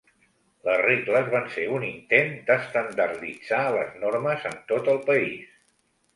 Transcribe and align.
Les 0.67 0.77
regles 0.85 1.29
van 1.33 1.45
ser 1.55 1.65
un 1.79 1.85
intent 1.89 2.33
d'estandarditzar 2.47 3.61
les 3.77 3.93
normes 4.07 4.49
en 4.55 4.59
tot 4.75 4.93
el 4.97 5.01
país. 5.13 5.55